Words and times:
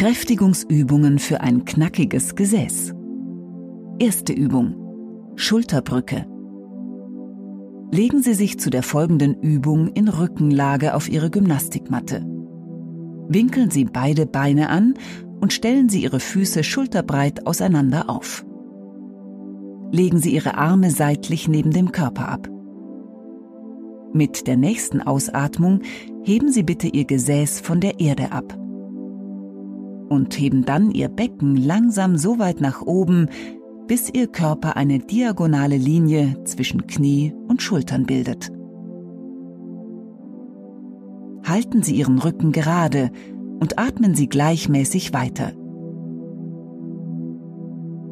Kräftigungsübungen 0.00 1.18
für 1.18 1.42
ein 1.42 1.66
knackiges 1.66 2.34
Gesäß. 2.34 2.94
Erste 3.98 4.32
Übung. 4.32 5.34
Schulterbrücke. 5.36 6.24
Legen 7.92 8.22
Sie 8.22 8.32
sich 8.32 8.58
zu 8.58 8.70
der 8.70 8.82
folgenden 8.82 9.34
Übung 9.42 9.88
in 9.88 10.08
Rückenlage 10.08 10.94
auf 10.94 11.06
Ihre 11.10 11.28
Gymnastikmatte. 11.28 12.24
Winkeln 13.28 13.70
Sie 13.70 13.84
beide 13.84 14.24
Beine 14.24 14.70
an 14.70 14.94
und 15.38 15.52
stellen 15.52 15.90
Sie 15.90 16.02
Ihre 16.02 16.20
Füße 16.20 16.64
schulterbreit 16.64 17.46
auseinander 17.46 18.08
auf. 18.08 18.46
Legen 19.92 20.18
Sie 20.18 20.32
Ihre 20.32 20.56
Arme 20.56 20.90
seitlich 20.92 21.46
neben 21.46 21.72
dem 21.72 21.92
Körper 21.92 22.26
ab. 22.30 22.48
Mit 24.14 24.46
der 24.46 24.56
nächsten 24.56 25.02
Ausatmung 25.02 25.82
heben 26.22 26.50
Sie 26.50 26.62
bitte 26.62 26.88
Ihr 26.88 27.04
Gesäß 27.04 27.60
von 27.60 27.82
der 27.82 28.00
Erde 28.00 28.32
ab. 28.32 28.56
Und 30.10 30.38
heben 30.38 30.66
dann 30.66 30.90
Ihr 30.90 31.08
Becken 31.08 31.56
langsam 31.56 32.18
so 32.18 32.38
weit 32.38 32.60
nach 32.60 32.82
oben, 32.82 33.28
bis 33.86 34.10
Ihr 34.12 34.26
Körper 34.26 34.76
eine 34.76 34.98
diagonale 34.98 35.76
Linie 35.76 36.36
zwischen 36.44 36.86
Knie 36.86 37.32
und 37.48 37.62
Schultern 37.62 38.06
bildet. 38.06 38.50
Halten 41.44 41.82
Sie 41.82 41.94
Ihren 41.94 42.18
Rücken 42.18 42.52
gerade 42.52 43.10
und 43.60 43.78
atmen 43.78 44.14
Sie 44.14 44.28
gleichmäßig 44.28 45.12
weiter. 45.12 45.52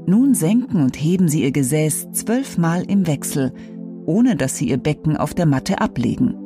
Nun 0.07 0.35
senken 0.35 0.83
und 0.83 0.97
heben 0.97 1.29
Sie 1.29 1.43
Ihr 1.43 1.53
Gesäß 1.53 2.13
zwölfmal 2.13 2.85
im 2.89 3.07
Wechsel, 3.07 3.53
ohne 4.07 4.37
dass 4.37 4.57
Sie 4.57 4.71
Ihr 4.71 4.79
Becken 4.79 5.17
auf 5.17 5.35
der 5.35 5.47
Matte 5.47 5.81
ablegen. 5.81 6.37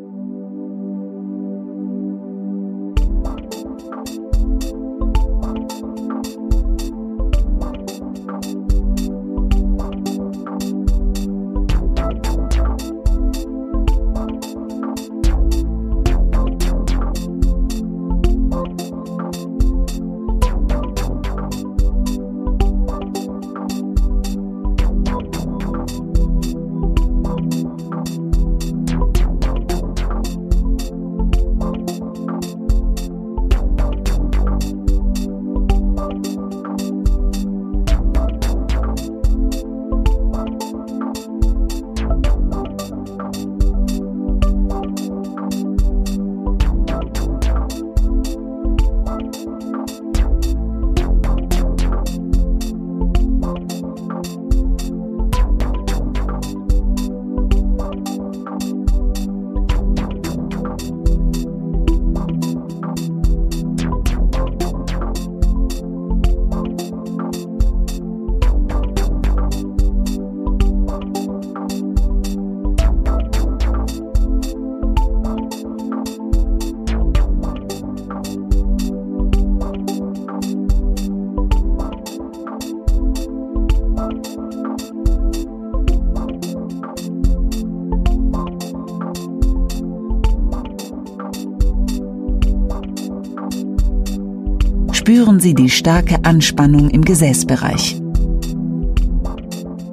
Spüren 95.02 95.40
Sie 95.40 95.52
die 95.52 95.68
starke 95.68 96.24
Anspannung 96.24 96.88
im 96.88 97.02
Gesäßbereich. 97.02 98.00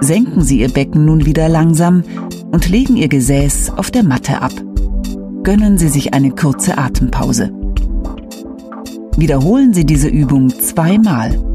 Senken 0.01 0.41
Sie 0.43 0.59
Ihr 0.59 0.69
Becken 0.69 1.03
nun 1.03 1.25
wieder 1.25 1.49
langsam 1.49 2.03
und 2.51 2.69
legen 2.69 2.95
Ihr 2.95 3.07
Gesäß 3.07 3.71
auf 3.71 3.89
der 3.89 4.03
Matte 4.03 4.39
ab. 4.39 4.51
Gönnen 5.41 5.79
Sie 5.79 5.87
sich 5.87 6.13
eine 6.13 6.29
kurze 6.29 6.77
Atempause. 6.77 7.51
Wiederholen 9.17 9.73
Sie 9.73 9.83
diese 9.83 10.09
Übung 10.09 10.49
zweimal. 10.49 11.48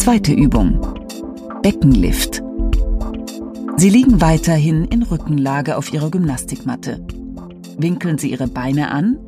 Zweite 0.00 0.32
Übung. 0.32 0.80
Beckenlift. 1.60 2.42
Sie 3.76 3.90
liegen 3.90 4.22
weiterhin 4.22 4.86
in 4.86 5.02
Rückenlage 5.02 5.76
auf 5.76 5.92
Ihrer 5.92 6.10
Gymnastikmatte. 6.10 7.04
Winkeln 7.76 8.16
Sie 8.16 8.30
Ihre 8.30 8.46
Beine 8.46 8.92
an 8.92 9.18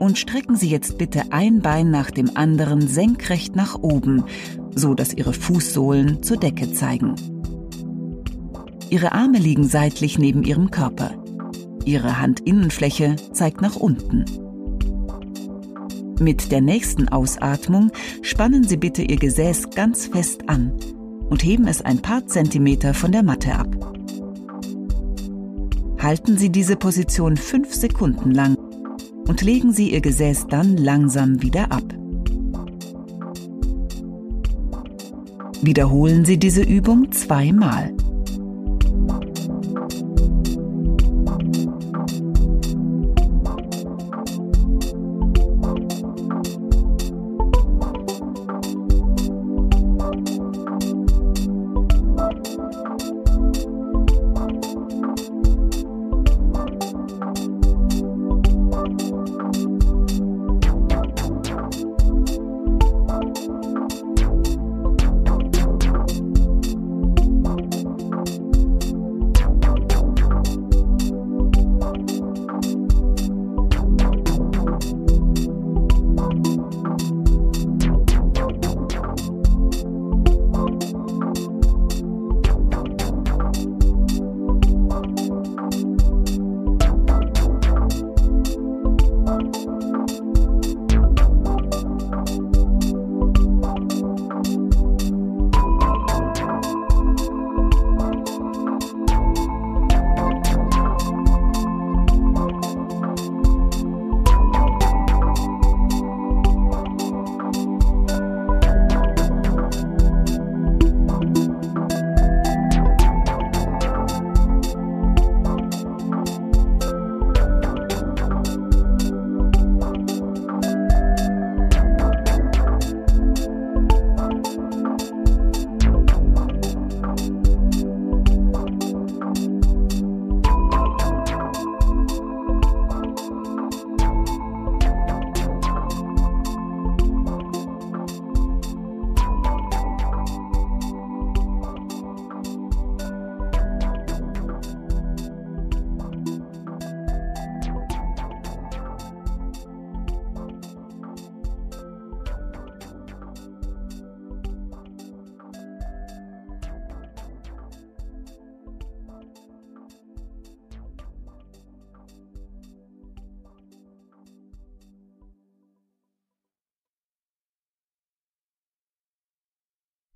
und 0.00 0.18
strecken 0.18 0.56
Sie 0.56 0.68
jetzt 0.68 0.98
bitte 0.98 1.30
ein 1.30 1.60
Bein 1.60 1.92
nach 1.92 2.10
dem 2.10 2.36
anderen 2.36 2.88
senkrecht 2.88 3.54
nach 3.54 3.76
oben, 3.76 4.24
so 4.74 4.94
dass 4.94 5.14
Ihre 5.14 5.32
Fußsohlen 5.32 6.24
zur 6.24 6.38
Decke 6.38 6.72
zeigen. 6.72 7.14
Ihre 8.90 9.12
Arme 9.12 9.38
liegen 9.38 9.68
seitlich 9.68 10.18
neben 10.18 10.42
Ihrem 10.42 10.72
Körper. 10.72 11.12
Ihre 11.84 12.20
Handinnenfläche 12.20 13.14
zeigt 13.32 13.60
nach 13.60 13.76
unten. 13.76 14.24
Mit 16.18 16.50
der 16.50 16.62
nächsten 16.62 17.08
Ausatmung 17.08 17.90
spannen 18.22 18.64
Sie 18.64 18.78
bitte 18.78 19.02
Ihr 19.02 19.16
Gesäß 19.16 19.70
ganz 19.70 20.06
fest 20.06 20.48
an 20.48 20.72
und 21.28 21.44
heben 21.44 21.66
es 21.66 21.82
ein 21.82 22.00
paar 22.00 22.26
Zentimeter 22.26 22.94
von 22.94 23.12
der 23.12 23.22
Matte 23.22 23.54
ab. 23.54 23.68
Halten 25.98 26.38
Sie 26.38 26.50
diese 26.50 26.76
Position 26.76 27.36
fünf 27.36 27.74
Sekunden 27.74 28.30
lang 28.30 28.56
und 29.26 29.42
legen 29.42 29.72
Sie 29.72 29.92
Ihr 29.92 30.00
Gesäß 30.00 30.46
dann 30.48 30.76
langsam 30.76 31.42
wieder 31.42 31.72
ab. 31.72 31.84
Wiederholen 35.62 36.24
Sie 36.24 36.38
diese 36.38 36.62
Übung 36.62 37.10
zweimal. 37.12 37.95